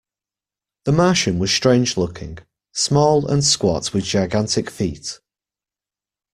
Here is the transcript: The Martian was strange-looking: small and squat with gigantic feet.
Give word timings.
The 0.85 0.93
Martian 0.93 1.37
was 1.37 1.51
strange-looking: 1.53 2.39
small 2.73 3.27
and 3.27 3.43
squat 3.43 3.93
with 3.93 4.03
gigantic 4.03 4.71
feet. 4.71 5.19